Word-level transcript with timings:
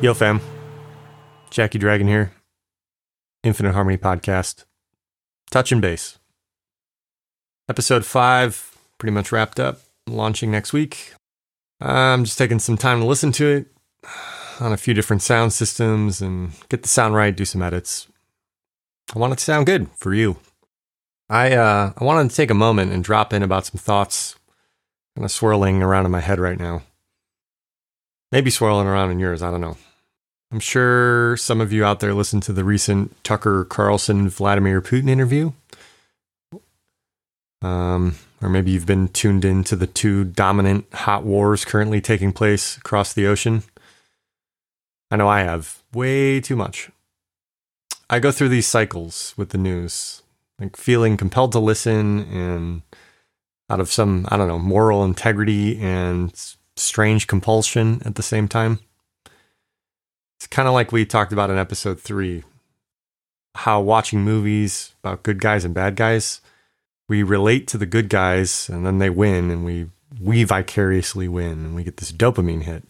Yo, 0.00 0.14
fam. 0.14 0.40
Jackie 1.50 1.78
Dragon 1.80 2.06
here. 2.06 2.30
Infinite 3.42 3.72
Harmony 3.72 3.98
Podcast. 3.98 4.64
Touch 5.50 5.72
and 5.72 5.82
base. 5.82 6.20
Episode 7.68 8.04
five, 8.04 8.78
pretty 8.98 9.12
much 9.12 9.32
wrapped 9.32 9.58
up. 9.58 9.80
Launching 10.06 10.52
next 10.52 10.72
week. 10.72 11.14
I'm 11.80 12.22
just 12.22 12.38
taking 12.38 12.60
some 12.60 12.76
time 12.76 13.00
to 13.00 13.06
listen 13.06 13.32
to 13.32 13.48
it 13.48 13.66
on 14.60 14.72
a 14.72 14.76
few 14.76 14.94
different 14.94 15.22
sound 15.22 15.52
systems 15.52 16.22
and 16.22 16.52
get 16.68 16.82
the 16.82 16.88
sound 16.88 17.16
right, 17.16 17.34
do 17.34 17.44
some 17.44 17.62
edits. 17.62 18.06
I 19.16 19.18
want 19.18 19.32
it 19.32 19.38
to 19.38 19.44
sound 19.44 19.66
good 19.66 19.88
for 19.96 20.14
you. 20.14 20.36
I 21.28 21.54
uh, 21.54 21.92
I 21.96 22.04
wanted 22.04 22.30
to 22.30 22.36
take 22.36 22.52
a 22.52 22.54
moment 22.54 22.92
and 22.92 23.02
drop 23.02 23.32
in 23.32 23.42
about 23.42 23.66
some 23.66 23.80
thoughts 23.80 24.36
kind 25.16 25.24
of 25.24 25.32
swirling 25.32 25.82
around 25.82 26.06
in 26.06 26.12
my 26.12 26.20
head 26.20 26.38
right 26.38 26.58
now. 26.58 26.82
Maybe 28.30 28.50
swirling 28.50 28.86
around 28.86 29.10
in 29.10 29.18
yours, 29.18 29.42
I 29.42 29.50
don't 29.50 29.60
know. 29.60 29.76
I'm 30.50 30.60
sure 30.60 31.36
some 31.36 31.60
of 31.60 31.72
you 31.72 31.84
out 31.84 32.00
there 32.00 32.14
listened 32.14 32.42
to 32.44 32.52
the 32.52 32.64
recent 32.64 33.22
Tucker 33.22 33.64
Carlson 33.66 34.28
Vladimir 34.28 34.80
Putin 34.80 35.10
interview. 35.10 35.52
Um, 37.60 38.16
or 38.40 38.48
maybe 38.48 38.70
you've 38.70 38.86
been 38.86 39.08
tuned 39.08 39.44
in 39.44 39.64
to 39.64 39.76
the 39.76 39.86
two 39.86 40.24
dominant 40.24 40.86
hot 40.92 41.24
wars 41.24 41.64
currently 41.64 42.00
taking 42.00 42.32
place 42.32 42.76
across 42.78 43.12
the 43.12 43.26
ocean. 43.26 43.62
I 45.10 45.16
know 45.16 45.28
I 45.28 45.40
have 45.40 45.82
way 45.92 46.40
too 46.40 46.56
much. 46.56 46.90
I 48.08 48.18
go 48.18 48.30
through 48.30 48.48
these 48.48 48.66
cycles 48.66 49.34
with 49.36 49.50
the 49.50 49.58
news, 49.58 50.22
like 50.58 50.76
feeling 50.76 51.16
compelled 51.18 51.52
to 51.52 51.58
listen 51.58 52.20
and 52.32 52.82
out 53.68 53.80
of 53.80 53.92
some, 53.92 54.26
I 54.30 54.38
don't 54.38 54.48
know, 54.48 54.58
moral 54.58 55.04
integrity 55.04 55.78
and 55.78 56.32
strange 56.76 57.26
compulsion 57.26 58.00
at 58.04 58.14
the 58.14 58.22
same 58.22 58.48
time. 58.48 58.78
It's 60.38 60.46
kind 60.46 60.68
of 60.68 60.74
like 60.74 60.92
we 60.92 61.04
talked 61.04 61.32
about 61.32 61.50
in 61.50 61.58
episode 61.58 62.00
three 62.00 62.44
how 63.56 63.80
watching 63.80 64.22
movies 64.22 64.94
about 65.02 65.24
good 65.24 65.40
guys 65.40 65.64
and 65.64 65.74
bad 65.74 65.96
guys, 65.96 66.40
we 67.08 67.24
relate 67.24 67.66
to 67.66 67.76
the 67.76 67.86
good 67.86 68.08
guys 68.08 68.68
and 68.68 68.86
then 68.86 68.98
they 68.98 69.10
win 69.10 69.50
and 69.50 69.64
we 69.64 69.88
we 70.20 70.44
vicariously 70.44 71.26
win 71.26 71.64
and 71.64 71.74
we 71.74 71.82
get 71.82 71.96
this 71.96 72.12
dopamine 72.12 72.62
hit. 72.62 72.84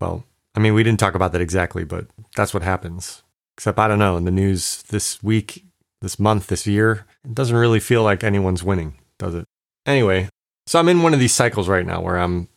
Well, 0.00 0.24
I 0.54 0.60
mean, 0.60 0.72
we 0.72 0.82
didn't 0.82 1.00
talk 1.00 1.14
about 1.14 1.32
that 1.32 1.42
exactly, 1.42 1.84
but 1.84 2.06
that's 2.34 2.54
what 2.54 2.62
happens. 2.62 3.22
Except 3.58 3.78
I 3.78 3.86
don't 3.86 3.98
know, 3.98 4.16
in 4.16 4.24
the 4.24 4.30
news 4.30 4.84
this 4.84 5.22
week, 5.22 5.64
this 6.00 6.18
month, 6.18 6.46
this 6.46 6.66
year, 6.66 7.04
it 7.22 7.34
doesn't 7.34 7.56
really 7.56 7.80
feel 7.80 8.02
like 8.02 8.24
anyone's 8.24 8.64
winning, 8.64 8.94
does 9.18 9.34
it? 9.34 9.44
Anyway, 9.84 10.30
so 10.66 10.78
I'm 10.78 10.88
in 10.88 11.02
one 11.02 11.12
of 11.12 11.20
these 11.20 11.34
cycles 11.34 11.68
right 11.68 11.86
now 11.86 12.00
where 12.00 12.18
I'm 12.18 12.48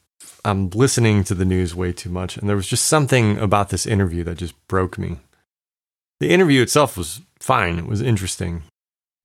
I'm 0.45 0.70
listening 0.70 1.23
to 1.26 1.36
the 1.36 1.45
news 1.45 1.76
way 1.76 1.92
too 1.92 2.09
much 2.09 2.38
and 2.38 2.48
there 2.48 2.56
was 2.56 2.68
just 2.68 2.86
something 2.86 3.38
about 3.38 3.70
this 3.70 3.86
interview 3.86 4.23
that 4.23 4.38
just 4.38 4.56
broke 4.68 4.98
me. 4.98 5.18
The 6.20 6.30
interview 6.30 6.62
itself 6.62 6.98
was 6.98 7.22
fine, 7.40 7.80
it 7.80 7.88
was 7.88 8.02
interesting. 8.02 8.64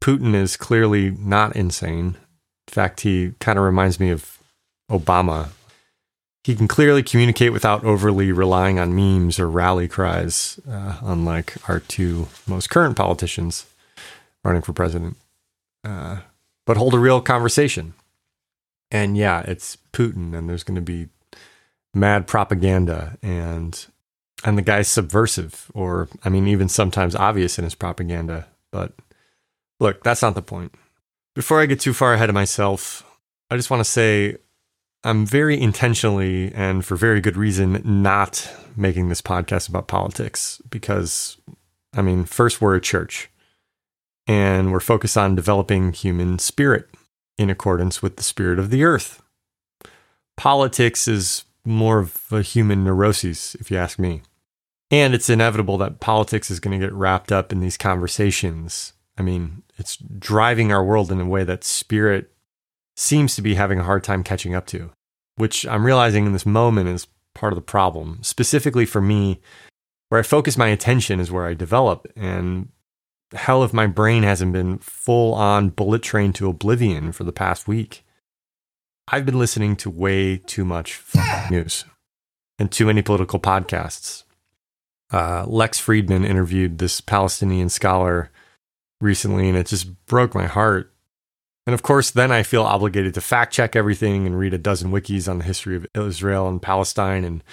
Putin 0.02 0.34
is 0.34 0.56
clearly 0.56 1.10
not 1.12 1.56
insane. 1.56 2.16
In 2.68 2.72
fact, 2.72 3.00
he 3.00 3.32
kind 3.40 3.58
of 3.58 3.64
reminds 3.64 3.98
me 3.98 4.10
of 4.10 4.38
Obama. 4.90 5.48
He 6.44 6.54
can 6.54 6.68
clearly 6.68 7.02
communicate 7.02 7.52
without 7.52 7.84
overly 7.84 8.30
relying 8.30 8.78
on 8.78 8.94
memes 8.94 9.38
or 9.38 9.48
rally 9.48 9.88
cries, 9.88 10.60
uh, 10.68 10.98
unlike 11.02 11.56
our 11.68 11.80
two 11.80 12.28
most 12.46 12.68
current 12.68 12.96
politicians 12.96 13.64
running 14.44 14.60
for 14.60 14.74
president. 14.74 15.16
Uh, 15.82 16.18
but 16.66 16.76
hold 16.76 16.94
a 16.94 16.98
real 16.98 17.20
conversation. 17.20 17.94
And 18.94 19.16
yeah, 19.16 19.40
it's 19.40 19.76
Putin, 19.92 20.38
and 20.38 20.48
there's 20.48 20.62
going 20.62 20.76
to 20.76 20.80
be 20.80 21.08
mad 21.92 22.28
propaganda, 22.28 23.18
and 23.22 23.86
and 24.44 24.56
the 24.56 24.62
guy's 24.62 24.86
subversive, 24.86 25.68
or 25.74 26.08
I 26.24 26.28
mean, 26.28 26.46
even 26.46 26.68
sometimes 26.68 27.16
obvious 27.16 27.58
in 27.58 27.64
his 27.64 27.74
propaganda. 27.74 28.46
But 28.70 28.92
look, 29.80 30.04
that's 30.04 30.22
not 30.22 30.36
the 30.36 30.42
point. 30.42 30.76
Before 31.34 31.60
I 31.60 31.66
get 31.66 31.80
too 31.80 31.92
far 31.92 32.14
ahead 32.14 32.28
of 32.28 32.36
myself, 32.36 33.04
I 33.50 33.56
just 33.56 33.68
want 33.68 33.80
to 33.80 33.90
say 33.90 34.36
I'm 35.02 35.26
very 35.26 35.60
intentionally 35.60 36.52
and 36.54 36.84
for 36.84 36.94
very 36.94 37.20
good 37.20 37.36
reason 37.36 37.82
not 37.84 38.48
making 38.76 39.08
this 39.08 39.20
podcast 39.20 39.68
about 39.68 39.88
politics 39.88 40.62
because, 40.70 41.36
I 41.96 42.02
mean, 42.02 42.26
first, 42.26 42.60
we're 42.60 42.76
a 42.76 42.80
church 42.80 43.28
and 44.28 44.70
we're 44.70 44.78
focused 44.78 45.18
on 45.18 45.34
developing 45.34 45.92
human 45.92 46.38
spirit 46.38 46.88
in 47.38 47.50
accordance 47.50 48.02
with 48.02 48.16
the 48.16 48.22
spirit 48.22 48.58
of 48.58 48.70
the 48.70 48.84
earth. 48.84 49.22
Politics 50.36 51.08
is 51.08 51.44
more 51.64 51.98
of 51.98 52.20
a 52.30 52.42
human 52.42 52.84
neurosis, 52.84 53.54
if 53.56 53.70
you 53.70 53.76
ask 53.76 53.98
me. 53.98 54.22
And 54.90 55.14
it's 55.14 55.30
inevitable 55.30 55.78
that 55.78 56.00
politics 56.00 56.50
is 56.50 56.60
going 56.60 56.78
to 56.78 56.86
get 56.86 56.92
wrapped 56.92 57.32
up 57.32 57.52
in 57.52 57.60
these 57.60 57.76
conversations. 57.76 58.92
I 59.16 59.22
mean, 59.22 59.62
it's 59.76 59.96
driving 59.96 60.72
our 60.72 60.84
world 60.84 61.10
in 61.10 61.20
a 61.20 61.26
way 61.26 61.44
that 61.44 61.64
spirit 61.64 62.30
seems 62.96 63.34
to 63.36 63.42
be 63.42 63.54
having 63.54 63.80
a 63.80 63.84
hard 63.84 64.04
time 64.04 64.22
catching 64.22 64.54
up 64.54 64.66
to, 64.66 64.90
which 65.36 65.66
I'm 65.66 65.86
realizing 65.86 66.26
in 66.26 66.32
this 66.32 66.46
moment 66.46 66.88
is 66.88 67.06
part 67.34 67.52
of 67.52 67.56
the 67.56 67.62
problem. 67.62 68.18
Specifically 68.22 68.86
for 68.86 69.00
me, 69.00 69.40
where 70.08 70.20
I 70.20 70.22
focus 70.22 70.56
my 70.56 70.68
attention 70.68 71.18
is 71.18 71.32
where 71.32 71.46
I 71.46 71.54
develop. 71.54 72.06
And 72.14 72.68
hell, 73.34 73.64
if 73.64 73.72
my 73.72 73.86
brain 73.86 74.22
hasn't 74.22 74.52
been 74.52 74.78
full 74.78 75.34
on 75.34 75.70
bullet 75.70 76.02
train 76.02 76.32
to 76.34 76.48
oblivion 76.48 77.12
for 77.12 77.24
the 77.24 77.32
past 77.32 77.68
week, 77.68 78.04
I've 79.08 79.26
been 79.26 79.38
listening 79.38 79.76
to 79.76 79.90
way 79.90 80.38
too 80.38 80.64
much 80.64 81.02
news 81.50 81.84
and 82.58 82.70
too 82.70 82.86
many 82.86 83.02
political 83.02 83.38
podcasts. 83.38 84.24
Uh, 85.12 85.44
Lex 85.46 85.80
Fridman 85.80 86.26
interviewed 86.26 86.78
this 86.78 87.00
Palestinian 87.00 87.68
scholar 87.68 88.30
recently, 89.00 89.48
and 89.48 89.58
it 89.58 89.66
just 89.66 90.06
broke 90.06 90.34
my 90.34 90.46
heart. 90.46 90.92
And 91.66 91.74
of 91.74 91.82
course, 91.82 92.10
then 92.10 92.32
I 92.32 92.42
feel 92.42 92.62
obligated 92.62 93.14
to 93.14 93.20
fact 93.20 93.52
check 93.52 93.76
everything 93.76 94.26
and 94.26 94.38
read 94.38 94.54
a 94.54 94.58
dozen 94.58 94.90
wikis 94.90 95.28
on 95.28 95.38
the 95.38 95.44
history 95.44 95.76
of 95.76 95.86
Israel 95.94 96.48
and 96.48 96.60
Palestine 96.60 97.24
and 97.24 97.44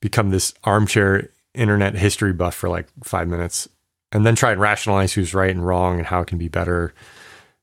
become 0.00 0.30
this 0.30 0.54
armchair 0.64 1.30
internet 1.54 1.94
history 1.94 2.32
buff 2.32 2.54
for 2.54 2.68
like 2.68 2.86
five 3.02 3.28
minutes 3.28 3.68
and 4.12 4.26
then 4.26 4.34
try 4.34 4.52
and 4.52 4.60
rationalize 4.60 5.12
who's 5.12 5.34
right 5.34 5.50
and 5.50 5.64
wrong 5.66 5.98
and 5.98 6.06
how 6.06 6.20
it 6.20 6.26
can 6.26 6.38
be 6.38 6.48
better 6.48 6.94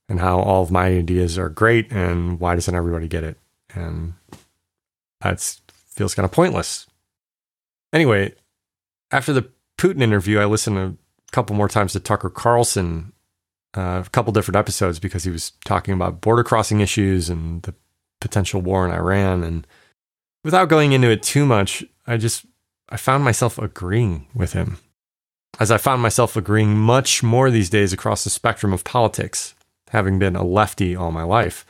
and 0.09 0.19
how 0.19 0.40
all 0.40 0.63
of 0.63 0.72
my 0.72 0.88
ideas 0.88 1.38
are 1.38 1.50
great 1.50 1.91
and 1.91 2.40
why 2.40 2.56
doesn't 2.56 2.75
everybody 2.75 3.08
get 3.08 3.24
it? 3.24 3.38
And 3.74 4.13
that 5.22 5.41
feels 5.68 6.16
kind 6.16 6.25
of 6.25 6.31
pointless. 6.31 6.88
Anyway 7.94 8.34
after 9.12 9.34
the 9.34 9.50
putin 9.78 10.02
interview 10.02 10.40
i 10.40 10.46
listened 10.46 10.78
a 10.78 10.96
couple 11.31 11.56
more 11.56 11.68
times 11.68 11.94
to 11.94 12.00
tucker 12.00 12.30
carlson 12.30 13.12
uh, 13.75 14.03
a 14.06 14.09
couple 14.09 14.34
different 14.34 14.56
episodes 14.56 15.00
because 15.00 15.24
he 15.24 15.30
was 15.30 15.52
talking 15.66 15.94
about 15.94 16.22
border 16.22 16.44
crossing 16.44 16.80
issues 16.80 17.30
and 17.30 17.62
the 17.63 17.75
potential 18.19 18.59
war 18.62 18.88
in 18.88 18.91
iran. 18.91 19.44
And 19.44 19.68
without 20.44 20.69
going 20.69 20.94
into 20.94 21.12
it 21.12 21.22
too 21.22 21.46
much 21.46 21.84
i 22.06 22.18
just 22.18 22.46
i 22.90 22.97
found 22.97 23.24
myself 23.24 23.57
agreeing 23.59 24.28
with 24.34 24.53
him 24.53 24.78
as 25.59 25.72
I 25.72 25.78
found 25.78 26.02
myself 26.02 26.35
agreeing 26.35 26.78
much 26.78 27.24
more 27.24 27.50
these 27.50 27.69
days 27.69 27.94
across 27.94 28.24
the 28.24 28.30
spectrum 28.30 28.74
of 28.74 28.84
politics, 28.84 29.56
having 29.90 30.19
been 30.19 30.35
a 30.35 30.44
lefty 30.44 30.96
all 30.96 31.12
my 31.12 31.24
life. 31.24 31.66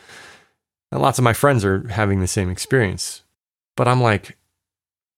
And 0.91 1.01
lots 1.01 1.17
of 1.17 1.23
my 1.23 1.33
friends 1.33 1.63
are 1.65 1.87
having 1.87 2.19
the 2.19 2.27
same 2.27 2.49
experience. 2.49 3.23
But 3.75 3.87
I'm 3.87 4.01
like 4.01 4.37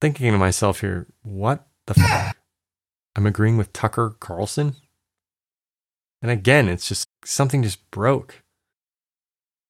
thinking 0.02 0.32
to 0.32 0.38
myself 0.38 0.82
here, 0.82 1.08
what 1.24 1.68
the? 1.88 2.34
I'm 3.16 3.26
agreeing 3.26 3.58
with 3.58 3.74
Tucker 3.74 4.16
Carlson? 4.20 4.76
And 6.22 6.32
again, 6.32 6.68
it's 6.68 6.88
just 6.88 7.08
something 7.26 7.64
just 7.64 7.90
broke. 7.92 8.44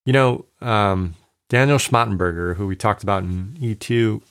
You 0.05 0.13
know, 0.13 0.45
um, 0.61 1.15
Daniel 1.49 1.77
Schmachtenberger, 1.77 2.55
who 2.55 2.67
we 2.67 2.75
talked 2.75 3.03
about 3.03 3.23
in 3.23 3.57
E2 3.59 4.21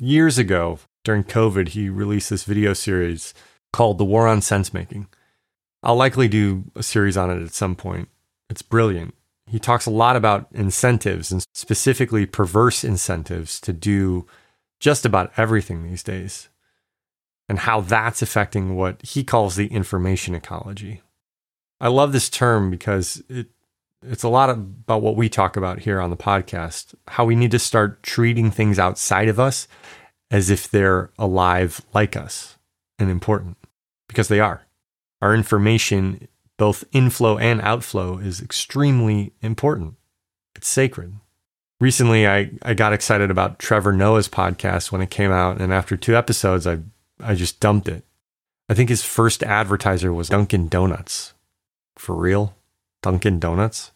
years 0.00 0.38
ago, 0.38 0.78
during 1.04 1.24
COVID, 1.24 1.68
he 1.68 1.88
released 1.88 2.30
this 2.30 2.44
video 2.44 2.72
series 2.72 3.34
called 3.72 3.98
The 3.98 4.04
War 4.04 4.26
on 4.26 4.40
Sense 4.40 4.74
Making. 4.74 5.06
I'll 5.82 5.96
likely 5.96 6.28
do 6.28 6.64
a 6.74 6.82
series 6.82 7.16
on 7.16 7.30
it 7.30 7.42
at 7.42 7.52
some 7.52 7.76
point. 7.76 8.08
It's 8.48 8.62
brilliant. 8.62 9.14
He 9.46 9.58
talks 9.58 9.84
a 9.84 9.90
lot 9.90 10.16
about 10.16 10.48
incentives 10.52 11.30
and 11.30 11.44
specifically 11.52 12.24
perverse 12.24 12.82
incentives 12.82 13.60
to 13.60 13.72
do 13.72 14.26
just 14.80 15.04
about 15.04 15.32
everything 15.36 15.82
these 15.82 16.02
days 16.02 16.48
and 17.48 17.60
how 17.60 17.82
that's 17.82 18.22
affecting 18.22 18.74
what 18.74 19.02
he 19.02 19.22
calls 19.22 19.56
the 19.56 19.66
information 19.66 20.34
ecology. 20.34 21.02
I 21.80 21.88
love 21.88 22.12
this 22.12 22.30
term 22.30 22.70
because 22.70 23.22
it 23.28 23.48
it's 24.06 24.22
a 24.22 24.28
lot 24.28 24.50
about 24.50 25.00
what 25.00 25.16
we 25.16 25.30
talk 25.30 25.56
about 25.56 25.80
here 25.80 25.98
on 25.98 26.10
the 26.10 26.16
podcast, 26.16 26.94
how 27.08 27.24
we 27.24 27.34
need 27.34 27.50
to 27.52 27.58
start 27.58 28.02
treating 28.02 28.50
things 28.50 28.78
outside 28.78 29.28
of 29.28 29.40
us 29.40 29.66
as 30.30 30.50
if 30.50 30.70
they're 30.70 31.10
alive 31.18 31.80
like 31.92 32.16
us 32.16 32.56
and 32.98 33.10
important 33.10 33.56
because 34.08 34.28
they 34.28 34.40
are. 34.40 34.66
Our 35.20 35.34
information, 35.34 36.28
both 36.56 36.84
inflow 36.92 37.38
and 37.38 37.60
outflow, 37.60 38.18
is 38.18 38.40
extremely 38.40 39.32
important. 39.40 39.94
It's 40.54 40.68
sacred. 40.68 41.14
recently 41.80 42.26
I, 42.26 42.50
I 42.62 42.74
got 42.74 42.92
excited 42.92 43.30
about 43.30 43.58
Trevor 43.58 43.92
Noah's 43.92 44.28
podcast 44.28 44.92
when 44.92 45.00
it 45.00 45.10
came 45.10 45.32
out, 45.32 45.60
and 45.60 45.72
after 45.72 45.96
two 45.96 46.16
episodes, 46.16 46.66
I 46.66 46.78
I 47.20 47.34
just 47.34 47.60
dumped 47.60 47.88
it. 47.88 48.04
I 48.68 48.74
think 48.74 48.88
his 48.88 49.04
first 49.04 49.42
advertiser 49.42 50.12
was 50.12 50.28
Dunkin' 50.28 50.68
Donuts. 50.68 51.34
For 51.96 52.14
real? 52.14 52.56
Dunkin' 53.02 53.38
Donuts? 53.38 53.92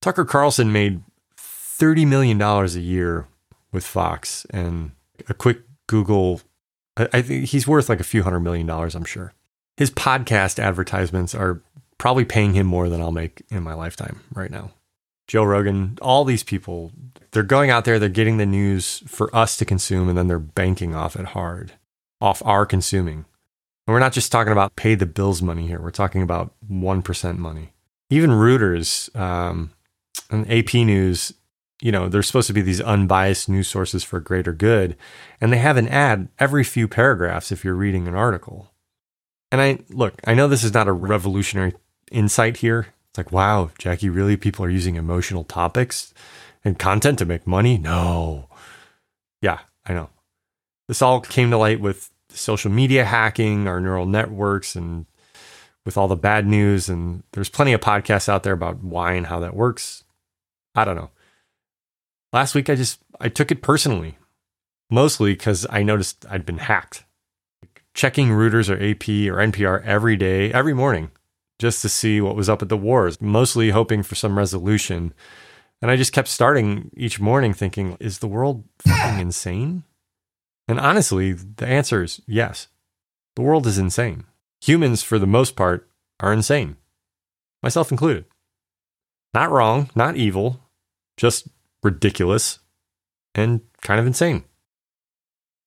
Tucker 0.00 0.24
Carlson 0.24 0.70
made 0.72 1.02
$30 1.36 2.06
million 2.06 2.40
a 2.40 2.66
year 2.66 3.26
with 3.72 3.86
Fox, 3.86 4.44
and 4.50 4.92
a 5.28 5.34
quick 5.34 5.60
Google, 5.88 6.40
I, 6.96 7.22
think 7.22 7.46
he's 7.46 7.66
worth 7.66 7.88
like 7.88 7.98
a 7.98 8.04
few 8.04 8.22
hundred 8.22 8.40
million 8.40 8.66
dollars, 8.66 8.94
I'm 8.94 9.04
sure. 9.04 9.34
His 9.76 9.90
podcast 9.90 10.60
advertisements 10.60 11.34
are 11.34 11.60
probably 11.98 12.24
paying 12.24 12.54
him 12.54 12.66
more 12.66 12.88
than 12.88 13.00
I'll 13.00 13.12
make 13.12 13.42
in 13.50 13.64
my 13.64 13.74
lifetime 13.74 14.20
right 14.32 14.50
now. 14.50 14.70
Joe 15.26 15.44
Rogan, 15.44 15.98
all 16.00 16.24
these 16.24 16.42
people, 16.42 16.92
they're 17.32 17.42
going 17.42 17.70
out 17.70 17.84
there, 17.84 17.98
they're 17.98 18.08
getting 18.08 18.38
the 18.38 18.46
news 18.46 19.02
for 19.06 19.34
us 19.36 19.56
to 19.58 19.64
consume, 19.64 20.08
and 20.08 20.16
then 20.16 20.28
they're 20.28 20.38
banking 20.38 20.94
off 20.94 21.16
it 21.16 21.26
hard, 21.26 21.72
off 22.20 22.42
our 22.46 22.64
consuming. 22.64 23.26
And 23.86 23.94
we're 23.94 23.98
not 23.98 24.12
just 24.12 24.32
talking 24.32 24.52
about 24.52 24.76
pay 24.76 24.94
the 24.94 25.06
bills 25.06 25.42
money 25.42 25.66
here, 25.66 25.80
we're 25.80 25.90
talking 25.90 26.22
about 26.22 26.52
1% 26.70 27.38
money. 27.38 27.72
Even 28.10 28.30
Reuters 28.30 29.14
um, 29.18 29.72
and 30.30 30.50
AP 30.50 30.74
News, 30.74 31.34
you 31.80 31.92
know, 31.92 32.08
they're 32.08 32.22
supposed 32.22 32.48
to 32.48 32.52
be 32.52 32.62
these 32.62 32.80
unbiased 32.80 33.48
news 33.48 33.68
sources 33.68 34.02
for 34.02 34.20
greater 34.20 34.52
good. 34.52 34.96
And 35.40 35.52
they 35.52 35.58
have 35.58 35.76
an 35.76 35.88
ad 35.88 36.28
every 36.38 36.64
few 36.64 36.88
paragraphs 36.88 37.52
if 37.52 37.64
you're 37.64 37.74
reading 37.74 38.08
an 38.08 38.14
article. 38.14 38.72
And 39.50 39.60
I 39.60 39.78
look, 39.88 40.14
I 40.24 40.34
know 40.34 40.48
this 40.48 40.64
is 40.64 40.74
not 40.74 40.88
a 40.88 40.92
revolutionary 40.92 41.74
insight 42.10 42.58
here. 42.58 42.88
It's 43.10 43.18
like, 43.18 43.32
wow, 43.32 43.70
Jackie, 43.78 44.10
really 44.10 44.36
people 44.36 44.64
are 44.64 44.70
using 44.70 44.96
emotional 44.96 45.44
topics 45.44 46.12
and 46.64 46.78
content 46.78 47.18
to 47.20 47.24
make 47.24 47.46
money? 47.46 47.78
No. 47.78 48.48
Yeah, 49.40 49.60
I 49.86 49.94
know. 49.94 50.10
This 50.88 51.02
all 51.02 51.20
came 51.20 51.50
to 51.50 51.58
light 51.58 51.80
with 51.80 52.10
social 52.30 52.70
media 52.70 53.04
hacking, 53.04 53.68
our 53.68 53.80
neural 53.80 54.06
networks, 54.06 54.74
and 54.74 55.06
with 55.84 55.96
all 55.96 56.08
the 56.08 56.16
bad 56.16 56.46
news. 56.46 56.88
And 56.88 57.22
there's 57.32 57.48
plenty 57.48 57.72
of 57.72 57.80
podcasts 57.80 58.28
out 58.28 58.42
there 58.42 58.52
about 58.52 58.82
why 58.82 59.12
and 59.12 59.26
how 59.26 59.40
that 59.40 59.54
works. 59.54 60.04
I 60.74 60.84
don't 60.84 60.96
know. 60.96 61.10
Last 62.32 62.54
week, 62.54 62.68
I 62.68 62.74
just 62.74 63.00
I 63.20 63.28
took 63.28 63.50
it 63.50 63.62
personally, 63.62 64.18
mostly 64.90 65.32
because 65.32 65.66
I 65.70 65.82
noticed 65.82 66.26
I'd 66.28 66.44
been 66.44 66.58
hacked. 66.58 67.04
Checking 67.94 68.28
Reuters 68.28 68.68
or 68.68 68.74
AP 68.74 69.08
or 69.32 69.44
NPR 69.44 69.84
every 69.84 70.16
day, 70.16 70.52
every 70.52 70.74
morning, 70.74 71.10
just 71.58 71.82
to 71.82 71.88
see 71.88 72.20
what 72.20 72.36
was 72.36 72.48
up 72.48 72.62
at 72.62 72.68
the 72.68 72.76
wars, 72.76 73.20
mostly 73.20 73.70
hoping 73.70 74.02
for 74.02 74.14
some 74.14 74.38
resolution. 74.38 75.14
And 75.80 75.90
I 75.90 75.96
just 75.96 76.12
kept 76.12 76.28
starting 76.28 76.90
each 76.96 77.18
morning 77.18 77.54
thinking, 77.54 77.96
is 77.98 78.18
the 78.18 78.28
world 78.28 78.64
fucking 78.86 79.20
insane? 79.26 79.84
And 80.68 80.78
honestly, 80.78 81.32
the 81.32 81.66
answer 81.66 82.02
is 82.02 82.20
yes. 82.26 82.68
The 83.36 83.42
world 83.42 83.66
is 83.66 83.78
insane. 83.78 84.24
Humans, 84.60 85.02
for 85.02 85.18
the 85.18 85.26
most 85.26 85.56
part, 85.56 85.88
are 86.20 86.32
insane, 86.32 86.76
myself 87.62 87.90
included. 87.90 88.26
Not 89.32 89.50
wrong, 89.50 89.88
not 89.94 90.16
evil, 90.16 90.60
just 91.16 91.48
ridiculous 91.82 92.58
and 93.34 93.60
kind 93.82 94.00
of 94.00 94.06
insane. 94.06 94.44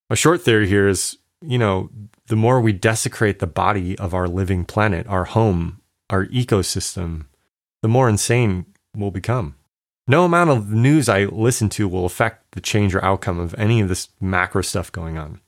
A 0.09 0.15
short 0.15 0.41
theory 0.41 0.67
here 0.67 0.87
is 0.87 1.17
you 1.41 1.57
know, 1.57 1.89
the 2.27 2.35
more 2.35 2.61
we 2.61 2.71
desecrate 2.71 3.39
the 3.39 3.47
body 3.47 3.97
of 3.97 4.13
our 4.13 4.27
living 4.27 4.63
planet, 4.63 5.07
our 5.07 5.25
home, 5.25 5.81
our 6.09 6.25
ecosystem, 6.27 7.25
the 7.81 7.87
more 7.87 8.07
insane 8.07 8.65
we'll 8.95 9.11
become. 9.11 9.55
No 10.07 10.25
amount 10.25 10.49
of 10.49 10.71
news 10.71 11.09
I 11.09 11.25
listen 11.25 11.69
to 11.69 11.87
will 11.87 12.05
affect 12.05 12.51
the 12.51 12.61
change 12.61 12.93
or 12.93 13.03
outcome 13.03 13.39
of 13.39 13.55
any 13.57 13.81
of 13.81 13.89
this 13.89 14.09
macro 14.19 14.61
stuff 14.61 14.91
going 14.91 15.17
on. 15.17 15.39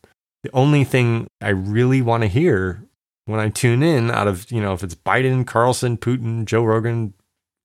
The 0.44 0.52
only 0.52 0.84
thing 0.84 1.28
I 1.42 1.50
really 1.50 2.02
want 2.02 2.24
to 2.24 2.28
hear 2.28 2.84
when 3.26 3.40
I 3.40 3.50
tune 3.50 3.84
in 3.84 4.12
out 4.12 4.28
of, 4.28 4.52
you 4.52 4.62
know, 4.62 4.74
if 4.74 4.84
it's 4.84 4.96
Biden, 4.96 5.46
Carlson, 5.46 5.98
Putin, 5.98 6.46
Joe 6.46 6.64
Rogan, 6.64 7.14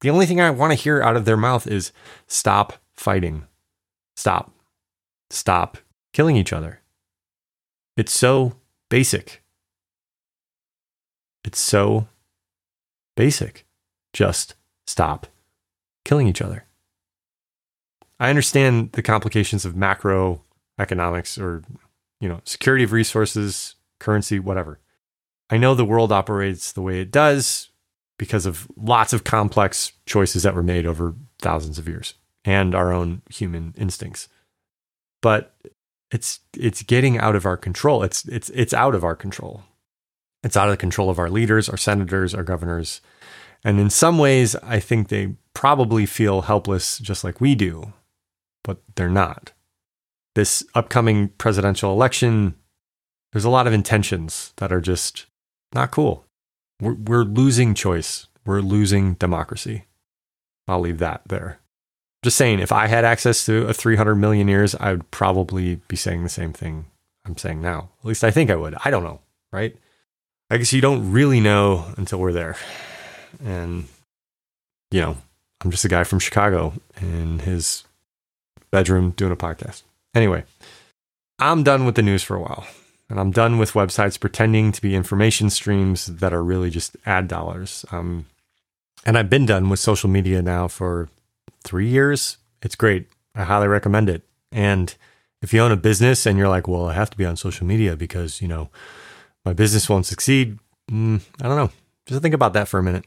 the 0.00 0.10
only 0.10 0.26
thing 0.26 0.40
I 0.40 0.50
want 0.50 0.72
to 0.72 0.78
hear 0.78 1.02
out 1.02 1.16
of 1.16 1.24
their 1.24 1.36
mouth 1.36 1.66
is 1.66 1.92
stop 2.26 2.74
fighting. 2.98 3.46
Stop. 4.16 4.50
Stop 5.30 5.78
killing 6.12 6.36
each 6.36 6.52
other. 6.52 6.80
It's 7.96 8.12
so 8.12 8.54
basic. 8.88 9.42
It's 11.44 11.60
so 11.60 12.08
basic. 13.16 13.66
Just 14.12 14.54
stop 14.86 15.26
killing 16.04 16.26
each 16.26 16.42
other. 16.42 16.64
I 18.20 18.30
understand 18.30 18.92
the 18.92 19.02
complications 19.02 19.64
of 19.64 19.74
macroeconomics 19.74 21.40
or, 21.40 21.62
you 22.20 22.28
know, 22.28 22.40
security 22.44 22.84
of 22.84 22.92
resources, 22.92 23.76
currency, 24.00 24.38
whatever. 24.40 24.80
I 25.50 25.56
know 25.56 25.74
the 25.74 25.84
world 25.84 26.10
operates 26.10 26.72
the 26.72 26.82
way 26.82 27.00
it 27.00 27.10
does 27.10 27.70
because 28.18 28.44
of 28.44 28.66
lots 28.76 29.12
of 29.12 29.24
complex 29.24 29.92
choices 30.04 30.42
that 30.42 30.54
were 30.54 30.62
made 30.62 30.84
over 30.84 31.14
thousands 31.38 31.78
of 31.78 31.86
years 31.86 32.14
and 32.44 32.74
our 32.74 32.92
own 32.92 33.22
human 33.30 33.74
instincts. 33.76 34.28
But 35.20 35.54
it's 36.10 36.40
it's 36.56 36.82
getting 36.82 37.18
out 37.18 37.36
of 37.36 37.44
our 37.44 37.56
control. 37.56 38.02
It's 38.02 38.24
it's 38.26 38.50
it's 38.50 38.74
out 38.74 38.94
of 38.94 39.04
our 39.04 39.16
control. 39.16 39.64
It's 40.42 40.56
out 40.56 40.68
of 40.68 40.72
the 40.72 40.78
control 40.78 41.10
of 41.10 41.18
our 41.18 41.30
leaders, 41.30 41.68
our 41.68 41.76
senators, 41.76 42.34
our 42.34 42.44
governors. 42.44 43.00
And 43.64 43.80
in 43.80 43.90
some 43.90 44.18
ways, 44.18 44.54
I 44.56 44.78
think 44.78 45.08
they 45.08 45.34
probably 45.52 46.06
feel 46.06 46.42
helpless 46.42 46.98
just 46.98 47.24
like 47.24 47.40
we 47.40 47.54
do, 47.56 47.92
but 48.62 48.80
they're 48.94 49.08
not. 49.08 49.52
This 50.36 50.64
upcoming 50.76 51.30
presidential 51.30 51.92
election, 51.92 52.54
there's 53.32 53.44
a 53.44 53.50
lot 53.50 53.66
of 53.66 53.72
intentions 53.72 54.52
that 54.58 54.72
are 54.72 54.80
just 54.80 55.26
not 55.74 55.90
cool. 55.90 56.24
We're, 56.80 56.94
we're 56.94 57.24
losing 57.24 57.74
choice. 57.74 58.28
We're 58.46 58.60
losing 58.60 59.14
democracy. 59.14 59.86
I'll 60.68 60.80
leave 60.80 60.98
that 60.98 61.22
there. 61.26 61.58
Just 62.24 62.36
saying, 62.36 62.58
if 62.58 62.72
I 62.72 62.88
had 62.88 63.04
access 63.04 63.46
to 63.46 63.68
a 63.68 63.74
300 63.74 64.16
million 64.16 64.48
years, 64.48 64.74
I 64.74 64.90
would 64.90 65.10
probably 65.10 65.76
be 65.88 65.96
saying 65.96 66.24
the 66.24 66.28
same 66.28 66.52
thing 66.52 66.86
I'm 67.24 67.36
saying 67.36 67.60
now. 67.60 67.90
At 68.00 68.06
least 68.06 68.24
I 68.24 68.30
think 68.30 68.50
I 68.50 68.56
would. 68.56 68.74
I 68.84 68.90
don't 68.90 69.04
know, 69.04 69.20
right? 69.52 69.76
I 70.50 70.56
guess 70.56 70.72
you 70.72 70.80
don't 70.80 71.12
really 71.12 71.40
know 71.40 71.84
until 71.96 72.18
we're 72.18 72.32
there. 72.32 72.56
And, 73.44 73.86
you 74.90 75.00
know, 75.00 75.16
I'm 75.60 75.70
just 75.70 75.84
a 75.84 75.88
guy 75.88 76.04
from 76.04 76.18
Chicago 76.18 76.72
in 77.00 77.40
his 77.40 77.84
bedroom 78.70 79.10
doing 79.10 79.32
a 79.32 79.36
podcast. 79.36 79.82
Anyway, 80.14 80.44
I'm 81.38 81.62
done 81.62 81.84
with 81.84 81.94
the 81.94 82.02
news 82.02 82.22
for 82.22 82.34
a 82.34 82.40
while. 82.40 82.66
And 83.10 83.18
I'm 83.18 83.30
done 83.30 83.58
with 83.58 83.72
websites 83.72 84.20
pretending 84.20 84.72
to 84.72 84.82
be 84.82 84.94
information 84.94 85.48
streams 85.50 86.06
that 86.06 86.32
are 86.32 86.44
really 86.44 86.68
just 86.68 86.96
ad 87.06 87.26
dollars. 87.26 87.84
Um, 87.90 88.26
and 89.06 89.16
I've 89.16 89.30
been 89.30 89.46
done 89.46 89.70
with 89.70 89.78
social 89.78 90.10
media 90.10 90.42
now 90.42 90.68
for 90.68 91.08
three 91.64 91.88
years, 91.88 92.38
it's 92.62 92.74
great. 92.74 93.08
I 93.34 93.44
highly 93.44 93.68
recommend 93.68 94.08
it. 94.08 94.22
And 94.52 94.94
if 95.42 95.52
you 95.52 95.60
own 95.60 95.72
a 95.72 95.76
business 95.76 96.26
and 96.26 96.38
you're 96.38 96.48
like, 96.48 96.66
well, 96.66 96.86
I 96.88 96.94
have 96.94 97.10
to 97.10 97.16
be 97.16 97.24
on 97.24 97.36
social 97.36 97.66
media 97.66 97.96
because, 97.96 98.40
you 98.40 98.48
know, 98.48 98.70
my 99.44 99.52
business 99.52 99.88
won't 99.88 100.06
succeed, 100.06 100.58
mm, 100.90 101.20
I 101.40 101.46
don't 101.46 101.56
know. 101.56 101.70
Just 102.06 102.22
think 102.22 102.34
about 102.34 102.54
that 102.54 102.68
for 102.68 102.78
a 102.78 102.82
minute. 102.82 103.04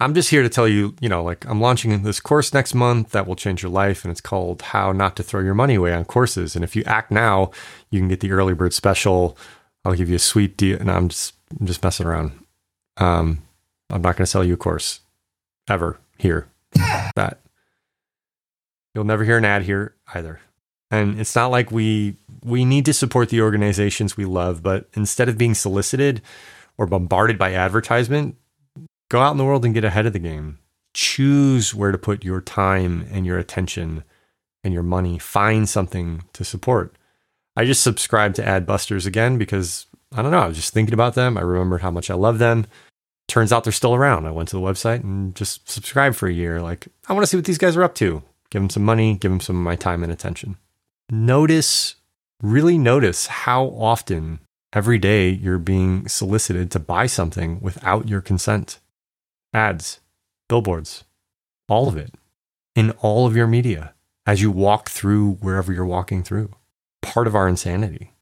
I'm 0.00 0.14
just 0.14 0.30
here 0.30 0.42
to 0.42 0.48
tell 0.48 0.66
you, 0.66 0.96
you 1.00 1.10
know, 1.10 1.22
like 1.22 1.44
I'm 1.46 1.60
launching 1.60 2.02
this 2.02 2.20
course 2.20 2.54
next 2.54 2.74
month 2.74 3.10
that 3.10 3.26
will 3.26 3.36
change 3.36 3.62
your 3.62 3.70
life, 3.70 4.02
and 4.02 4.10
it's 4.10 4.22
called 4.22 4.62
How 4.62 4.92
Not 4.92 5.14
to 5.16 5.22
Throw 5.22 5.42
Your 5.42 5.54
Money 5.54 5.74
Away 5.74 5.92
on 5.92 6.06
Courses. 6.06 6.56
And 6.56 6.64
if 6.64 6.74
you 6.74 6.82
act 6.84 7.10
now, 7.10 7.50
you 7.90 8.00
can 8.00 8.08
get 8.08 8.20
the 8.20 8.32
early 8.32 8.54
bird 8.54 8.72
special. 8.72 9.36
I'll 9.84 9.94
give 9.94 10.08
you 10.08 10.16
a 10.16 10.20
sweet 10.20 10.56
deal, 10.56 10.78
and 10.80 10.90
I'm 10.90 11.10
just 11.10 11.34
I'm 11.58 11.66
just 11.66 11.82
messing 11.82 12.06
around. 12.06 12.32
Um, 12.96 13.42
I'm 13.90 14.00
not 14.00 14.16
going 14.16 14.24
to 14.24 14.26
sell 14.26 14.44
you 14.44 14.54
a 14.54 14.56
course 14.58 15.00
ever 15.68 15.98
here. 16.16 16.48
that 17.16 17.40
You'll 18.94 19.04
never 19.04 19.24
hear 19.24 19.38
an 19.38 19.44
ad 19.44 19.62
here 19.62 19.94
either. 20.14 20.40
And 20.90 21.20
it's 21.20 21.36
not 21.36 21.50
like 21.50 21.70
we 21.70 22.16
we 22.42 22.64
need 22.64 22.84
to 22.86 22.92
support 22.94 23.28
the 23.28 23.42
organizations 23.42 24.16
we 24.16 24.24
love, 24.24 24.62
but 24.62 24.88
instead 24.94 25.28
of 25.28 25.38
being 25.38 25.54
solicited 25.54 26.22
or 26.78 26.86
bombarded 26.86 27.38
by 27.38 27.54
advertisement, 27.54 28.36
go 29.08 29.20
out 29.20 29.32
in 29.32 29.36
the 29.36 29.44
world 29.44 29.64
and 29.64 29.74
get 29.74 29.84
ahead 29.84 30.06
of 30.06 30.12
the 30.12 30.18
game. 30.18 30.58
Choose 30.94 31.74
where 31.74 31.92
to 31.92 31.98
put 31.98 32.24
your 32.24 32.40
time 32.40 33.06
and 33.12 33.24
your 33.24 33.38
attention 33.38 34.02
and 34.64 34.74
your 34.74 34.82
money. 34.82 35.18
Find 35.18 35.68
something 35.68 36.24
to 36.32 36.44
support. 36.44 36.96
I 37.56 37.64
just 37.64 37.82
subscribed 37.82 38.36
to 38.36 38.42
Adbusters 38.42 39.06
again 39.06 39.38
because 39.38 39.86
I 40.12 40.22
don't 40.22 40.32
know, 40.32 40.40
I 40.40 40.48
was 40.48 40.56
just 40.56 40.72
thinking 40.72 40.94
about 40.94 41.14
them. 41.14 41.38
I 41.38 41.42
remembered 41.42 41.82
how 41.82 41.92
much 41.92 42.10
I 42.10 42.14
love 42.14 42.38
them. 42.38 42.66
Turns 43.30 43.52
out 43.52 43.62
they're 43.62 43.72
still 43.72 43.94
around. 43.94 44.26
I 44.26 44.32
went 44.32 44.48
to 44.48 44.56
the 44.56 44.62
website 44.62 45.04
and 45.04 45.36
just 45.36 45.70
subscribed 45.70 46.16
for 46.16 46.26
a 46.26 46.32
year. 46.32 46.60
Like, 46.60 46.88
I 47.08 47.12
want 47.12 47.22
to 47.22 47.28
see 47.28 47.36
what 47.36 47.44
these 47.44 47.58
guys 47.58 47.76
are 47.76 47.84
up 47.84 47.94
to 47.94 48.24
give 48.50 48.60
them 48.60 48.68
some 48.68 48.84
money, 48.84 49.14
give 49.14 49.30
them 49.30 49.38
some 49.38 49.56
of 49.56 49.62
my 49.62 49.76
time 49.76 50.02
and 50.02 50.10
attention. 50.10 50.56
Notice, 51.12 51.94
really 52.42 52.76
notice 52.76 53.28
how 53.28 53.66
often 53.66 54.40
every 54.72 54.98
day 54.98 55.28
you're 55.28 55.60
being 55.60 56.08
solicited 56.08 56.72
to 56.72 56.80
buy 56.80 57.06
something 57.06 57.60
without 57.60 58.08
your 58.08 58.20
consent. 58.20 58.80
Ads, 59.54 60.00
billboards, 60.48 61.04
all 61.68 61.86
of 61.86 61.96
it 61.96 62.12
in 62.74 62.90
all 62.98 63.28
of 63.28 63.36
your 63.36 63.46
media. 63.46 63.94
as 64.26 64.42
you 64.42 64.50
walk 64.50 64.88
through 64.88 65.32
wherever 65.34 65.72
you're 65.72 65.84
walking 65.84 66.22
through. 66.22 66.50
Part 67.02 67.26
of 67.26 67.34
our 67.34 67.48
insanity. 67.48 68.12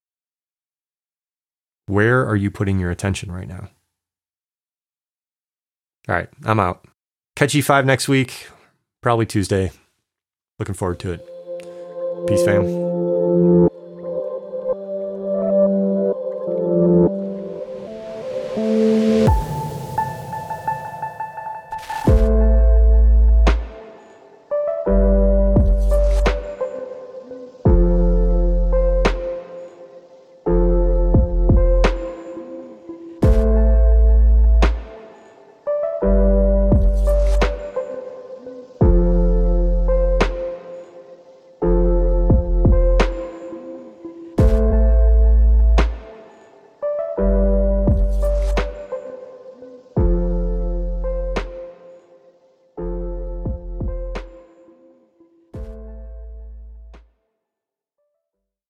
Where 1.87 2.27
are 2.27 2.37
you 2.37 2.51
putting 2.51 2.79
your 2.79 2.91
attention 2.91 3.33
right 3.33 3.49
now? 3.49 3.69
All 6.09 6.15
right, 6.15 6.29
I'm 6.45 6.59
out. 6.59 6.85
Catch 7.37 7.53
E5 7.53 7.85
next 7.85 8.09
week, 8.09 8.49
probably 9.03 9.27
Tuesday. 9.27 9.71
Looking 10.59 10.75
forward 10.75 10.99
to 11.01 11.13
it. 11.13 11.21
Peace, 12.27 12.43
fam. 12.45 13.68